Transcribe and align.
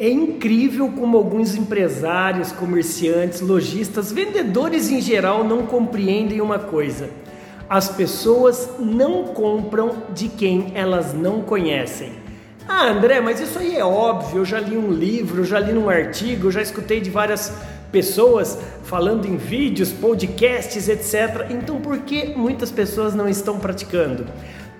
É 0.00 0.08
incrível 0.08 0.92
como 0.92 1.16
alguns 1.16 1.56
empresários, 1.56 2.52
comerciantes, 2.52 3.40
lojistas, 3.40 4.12
vendedores 4.12 4.92
em 4.92 5.00
geral 5.00 5.42
não 5.42 5.66
compreendem 5.66 6.40
uma 6.40 6.56
coisa. 6.56 7.10
As 7.68 7.88
pessoas 7.88 8.70
não 8.78 9.24
compram 9.24 10.04
de 10.14 10.28
quem 10.28 10.70
elas 10.76 11.12
não 11.12 11.42
conhecem. 11.42 12.12
Ah, 12.68 12.90
André, 12.90 13.20
mas 13.20 13.40
isso 13.40 13.58
aí 13.58 13.76
é 13.76 13.84
óbvio. 13.84 14.38
Eu 14.38 14.44
já 14.44 14.60
li 14.60 14.76
um 14.76 14.92
livro, 14.92 15.40
eu 15.40 15.44
já 15.44 15.58
li 15.58 15.76
um 15.76 15.90
artigo, 15.90 16.48
já 16.48 16.62
escutei 16.62 17.00
de 17.00 17.10
várias 17.10 17.52
pessoas 17.90 18.56
falando 18.84 19.26
em 19.26 19.36
vídeos, 19.36 19.90
podcasts, 19.90 20.88
etc. 20.88 21.50
Então, 21.50 21.80
por 21.80 21.98
que 21.98 22.36
muitas 22.36 22.70
pessoas 22.70 23.16
não 23.16 23.28
estão 23.28 23.58
praticando? 23.58 24.26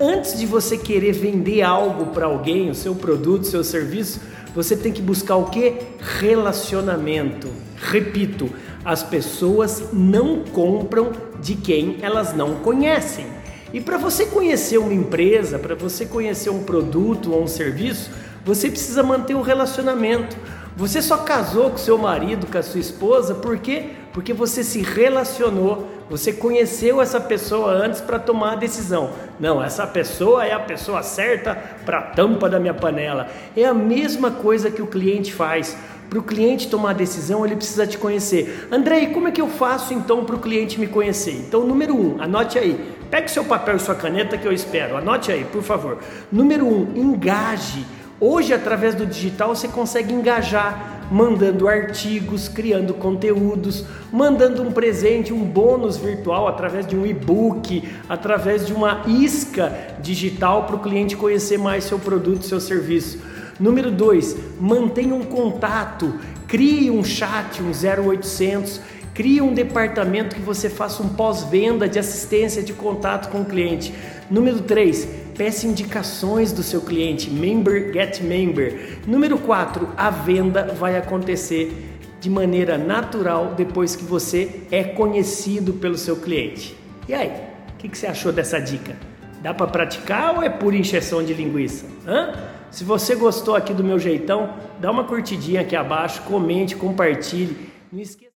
Antes 0.00 0.38
de 0.38 0.46
você 0.46 0.78
querer 0.78 1.10
vender 1.10 1.62
algo 1.62 2.06
para 2.12 2.26
alguém, 2.26 2.70
o 2.70 2.74
seu 2.74 2.94
produto, 2.94 3.42
o 3.42 3.46
seu 3.46 3.64
serviço, 3.64 4.20
você 4.54 4.76
tem 4.76 4.92
que 4.92 5.02
buscar 5.02 5.34
o 5.34 5.46
que? 5.46 5.74
Relacionamento. 6.20 7.48
Repito, 7.76 8.48
as 8.84 9.02
pessoas 9.02 9.92
não 9.92 10.44
compram 10.44 11.10
de 11.42 11.56
quem 11.56 11.98
elas 12.00 12.32
não 12.32 12.56
conhecem. 12.56 13.26
E 13.72 13.80
para 13.80 13.98
você 13.98 14.24
conhecer 14.26 14.78
uma 14.78 14.94
empresa, 14.94 15.58
para 15.58 15.74
você 15.74 16.06
conhecer 16.06 16.50
um 16.50 16.62
produto 16.62 17.32
ou 17.32 17.42
um 17.42 17.48
serviço, 17.48 18.08
você 18.44 18.70
precisa 18.70 19.02
manter 19.02 19.34
o 19.34 19.38
um 19.38 19.42
relacionamento. 19.42 20.36
Você 20.76 21.02
só 21.02 21.16
casou 21.18 21.70
com 21.70 21.76
seu 21.76 21.98
marido, 21.98 22.46
com 22.46 22.56
a 22.56 22.62
sua 22.62 22.78
esposa, 22.78 23.34
por 23.34 23.58
quê? 23.58 23.90
Porque 24.18 24.32
você 24.32 24.64
se 24.64 24.82
relacionou, 24.82 25.86
você 26.10 26.32
conheceu 26.32 27.00
essa 27.00 27.20
pessoa 27.20 27.70
antes 27.70 28.00
para 28.00 28.18
tomar 28.18 28.54
a 28.54 28.56
decisão. 28.56 29.10
Não, 29.38 29.62
essa 29.62 29.86
pessoa 29.86 30.44
é 30.44 30.52
a 30.52 30.58
pessoa 30.58 31.04
certa 31.04 31.54
para 31.86 32.00
a 32.00 32.02
tampa 32.02 32.48
da 32.48 32.58
minha 32.58 32.74
panela. 32.74 33.28
É 33.56 33.64
a 33.64 33.72
mesma 33.72 34.32
coisa 34.32 34.72
que 34.72 34.82
o 34.82 34.88
cliente 34.88 35.32
faz. 35.32 35.76
Para 36.10 36.18
o 36.18 36.22
cliente 36.24 36.68
tomar 36.68 36.90
a 36.90 36.94
decisão, 36.94 37.46
ele 37.46 37.54
precisa 37.54 37.86
te 37.86 37.96
conhecer. 37.96 38.66
André, 38.72 39.06
como 39.06 39.28
é 39.28 39.30
que 39.30 39.40
eu 39.40 39.48
faço 39.48 39.94
então 39.94 40.24
para 40.24 40.34
o 40.34 40.40
cliente 40.40 40.80
me 40.80 40.88
conhecer? 40.88 41.34
Então, 41.34 41.64
número 41.64 41.94
um, 41.94 42.20
anote 42.20 42.58
aí. 42.58 42.92
Pegue 43.08 43.30
seu 43.30 43.44
papel 43.44 43.76
e 43.76 43.78
sua 43.78 43.94
caneta 43.94 44.36
que 44.36 44.48
eu 44.48 44.52
espero. 44.52 44.96
Anote 44.96 45.30
aí, 45.30 45.44
por 45.44 45.62
favor. 45.62 45.98
Número 46.32 46.66
um, 46.66 46.92
engaje 46.96 47.86
Hoje, 48.20 48.52
através 48.52 48.96
do 48.96 49.06
digital, 49.06 49.54
você 49.54 49.68
consegue 49.68 50.12
engajar, 50.12 51.06
mandando 51.08 51.68
artigos, 51.68 52.48
criando 52.48 52.92
conteúdos, 52.92 53.84
mandando 54.12 54.60
um 54.60 54.72
presente, 54.72 55.32
um 55.32 55.44
bônus 55.44 55.96
virtual 55.96 56.48
através 56.48 56.84
de 56.84 56.96
um 56.96 57.06
e-book, 57.06 57.88
através 58.08 58.66
de 58.66 58.72
uma 58.72 59.04
isca 59.06 59.72
digital 60.00 60.64
para 60.64 60.74
o 60.74 60.80
cliente 60.80 61.16
conhecer 61.16 61.58
mais 61.58 61.84
seu 61.84 61.98
produto, 61.98 62.44
seu 62.44 62.60
serviço. 62.60 63.20
Número 63.60 63.90
2, 63.90 64.36
mantenha 64.60 65.14
um 65.14 65.22
contato, 65.22 66.18
crie 66.48 66.90
um 66.90 67.04
chat, 67.04 67.62
um 67.62 67.70
0800 67.70 68.80
Crie 69.18 69.42
um 69.42 69.52
departamento 69.52 70.36
que 70.36 70.40
você 70.40 70.70
faça 70.70 71.02
um 71.02 71.08
pós-venda 71.08 71.88
de 71.88 71.98
assistência 71.98 72.62
de 72.62 72.72
contato 72.72 73.28
com 73.28 73.40
o 73.40 73.44
cliente. 73.44 73.92
Número 74.30 74.60
3, 74.60 75.08
peça 75.38 75.68
indicações 75.68 76.52
do 76.52 76.64
seu 76.64 76.80
cliente, 76.80 77.30
member 77.30 77.92
get 77.92 78.20
member. 78.20 78.98
Número 79.06 79.38
4, 79.38 79.88
a 79.96 80.10
venda 80.10 80.64
vai 80.74 80.96
acontecer 80.96 81.72
de 82.20 82.28
maneira 82.28 82.76
natural 82.76 83.54
depois 83.56 83.94
que 83.94 84.02
você 84.02 84.62
é 84.72 84.82
conhecido 84.82 85.74
pelo 85.74 85.96
seu 85.96 86.16
cliente. 86.16 86.76
E 87.08 87.14
aí, 87.14 87.30
o 87.72 87.76
que, 87.78 87.88
que, 87.88 87.96
você 87.96 88.08
achou 88.08 88.32
dessa 88.32 88.58
dica? 88.58 88.96
Dá 89.40 89.54
para 89.54 89.68
praticar 89.68 90.34
ou 90.34 90.42
é 90.42 90.50
pura 90.50 90.74
injeção 90.74 91.22
de 91.22 91.32
linguiça? 91.32 91.86
Hã? 92.04 92.34
Se 92.72 92.82
você 92.82 93.14
gostou 93.14 93.54
aqui 93.54 93.72
do 93.72 93.84
meu 93.84 94.00
jeitão, 94.00 94.54
dá 94.80 94.90
uma 94.90 95.04
curtidinha 95.04 95.60
aqui 95.60 95.76
abaixo, 95.76 96.20
comente, 96.22 96.74
compartilhe. 96.74 97.56
Não 97.92 98.00
esqueça 98.00 98.26